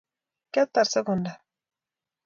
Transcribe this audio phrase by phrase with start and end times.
[0.51, 1.37] kiatar sekondar